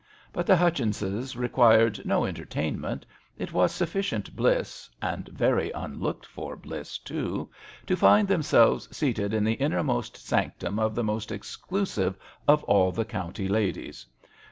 [0.33, 2.97] But the Hut chinses required no entertain ^ MISS AWDREY AT HOME.
[2.97, 3.05] I87 ment;
[3.49, 7.51] it was sufficient bliss— and very unlooked for bliss, too—
[7.87, 12.17] ^to find themselves seated in the innermost sanctum of the most exclusive
[12.47, 14.07] of all the county ladies.